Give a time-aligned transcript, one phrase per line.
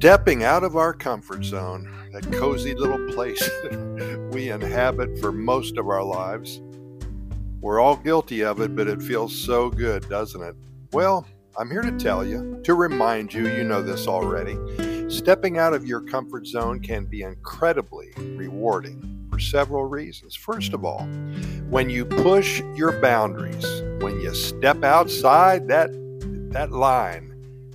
[0.00, 3.50] stepping out of our comfort zone, that cozy little place
[4.32, 6.62] we inhabit for most of our lives.
[7.60, 10.56] We're all guilty of it, but it feels so good, doesn't it?
[10.94, 11.26] Well,
[11.58, 14.56] I'm here to tell you, to remind you, you know this already.
[15.10, 20.34] Stepping out of your comfort zone can be incredibly rewarding for several reasons.
[20.34, 21.02] First of all,
[21.68, 23.66] when you push your boundaries,
[24.02, 25.90] when you step outside that
[26.52, 27.29] that line,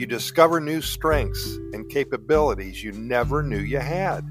[0.00, 4.26] you discover new strengths and capabilities you never knew you had.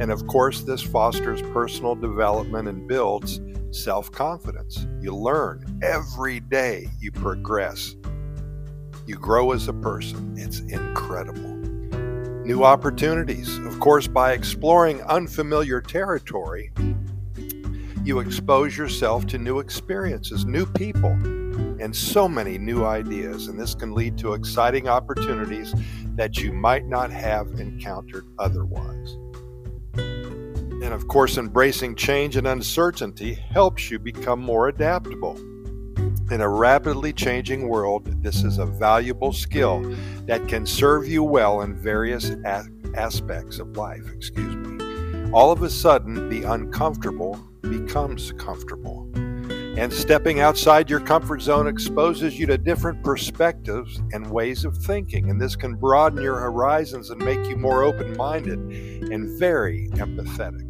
[0.00, 3.40] And of course, this fosters personal development and builds
[3.70, 4.84] self confidence.
[5.00, 7.94] You learn every day, you progress,
[9.06, 10.34] you grow as a person.
[10.36, 11.56] It's incredible.
[12.44, 13.58] New opportunities.
[13.58, 16.72] Of course, by exploring unfamiliar territory,
[18.04, 21.16] you expose yourself to new experiences, new people,
[21.80, 25.74] and so many new ideas, and this can lead to exciting opportunities
[26.14, 29.16] that you might not have encountered otherwise.
[29.94, 35.36] And of course, embracing change and uncertainty helps you become more adaptable.
[36.30, 39.82] In a rapidly changing world, this is a valuable skill
[40.26, 44.02] that can serve you well in various a- aspects of life.
[44.14, 45.30] Excuse me.
[45.32, 49.01] All of a sudden, the uncomfortable becomes comfortable.
[49.76, 55.30] And stepping outside your comfort zone exposes you to different perspectives and ways of thinking.
[55.30, 58.58] And this can broaden your horizons and make you more open minded
[59.10, 60.68] and very empathetic.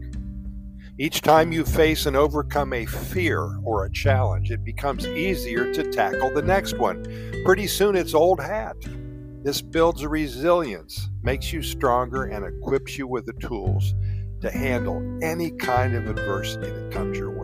[0.98, 5.90] Each time you face and overcome a fear or a challenge, it becomes easier to
[5.90, 7.02] tackle the next one.
[7.44, 8.76] Pretty soon it's old hat.
[9.42, 13.94] This builds resilience, makes you stronger, and equips you with the tools
[14.42, 17.41] to handle any kind of adversity that comes your way.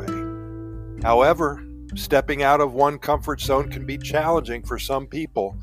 [1.03, 5.57] However, stepping out of one comfort zone can be challenging for some people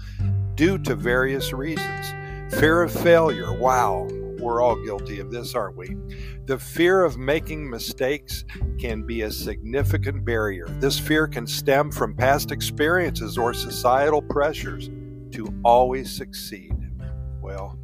[0.55, 2.07] due to various reasons.
[2.55, 3.53] Fear of failure.
[3.53, 4.07] Wow,
[4.39, 5.95] we're all guilty of this, aren't we?
[6.45, 8.45] The fear of making mistakes
[8.79, 10.67] can be a significant barrier.
[10.79, 14.89] This fear can stem from past experiences or societal pressures
[15.31, 16.73] to always succeed.
[17.41, 17.77] Well,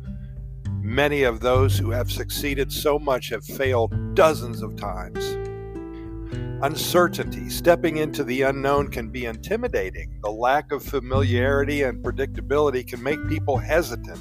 [0.82, 5.41] many of those who have succeeded so much have failed dozens of times.
[6.64, 10.20] Uncertainty, stepping into the unknown can be intimidating.
[10.22, 14.20] The lack of familiarity and predictability can make people hesitant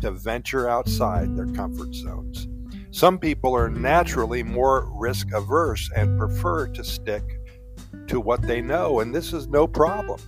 [0.00, 2.48] to venture outside their comfort zones.
[2.90, 7.24] Some people are naturally more risk averse and prefer to stick
[8.06, 10.20] to what they know, and this is no problem.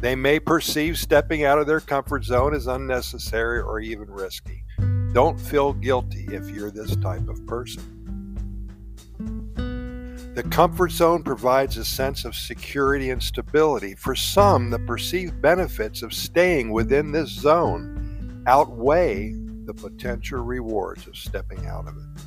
[0.00, 4.64] They may perceive stepping out of their comfort zone as unnecessary or even risky.
[5.12, 8.03] Don't feel guilty if you're this type of person.
[10.34, 13.94] The comfort zone provides a sense of security and stability.
[13.94, 19.32] For some, the perceived benefits of staying within this zone outweigh
[19.64, 22.22] the potential rewards of stepping out of it.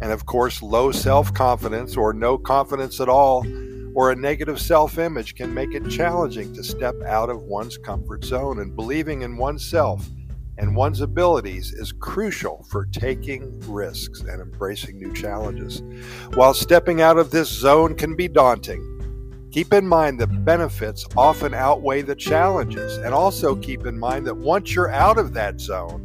[0.00, 3.46] And of course, low self confidence or no confidence at all
[3.94, 8.24] or a negative self image can make it challenging to step out of one's comfort
[8.24, 8.58] zone.
[8.58, 10.08] And believing in oneself
[10.58, 15.82] and one's abilities is crucial for taking risks and embracing new challenges.
[16.34, 21.54] While stepping out of this zone can be daunting, keep in mind the benefits often
[21.54, 22.98] outweigh the challenges.
[22.98, 26.04] And also keep in mind that once you're out of that zone,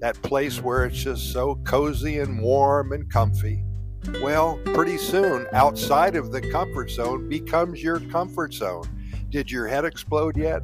[0.00, 3.62] that place where it's just so cozy and warm and comfy,
[4.20, 8.88] well, pretty soon outside of the comfort zone becomes your comfort zone
[9.32, 10.62] did your head explode yet?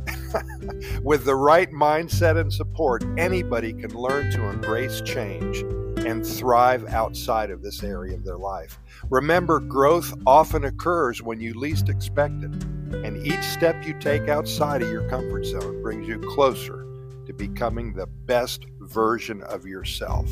[1.02, 5.60] With the right mindset and support, anybody can learn to embrace change
[6.06, 8.78] and thrive outside of this area of their life.
[9.08, 12.52] Remember, growth often occurs when you least expect it,
[12.92, 16.84] and each step you take outside of your comfort zone brings you closer
[17.26, 20.30] to becoming the best version of yourself.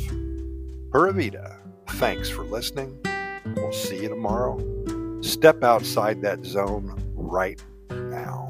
[0.93, 1.59] Pura Vida,
[1.93, 2.99] thanks for listening.
[3.57, 5.23] We'll see you tomorrow.
[5.23, 7.63] Step outside that zone right
[8.11, 8.46] now.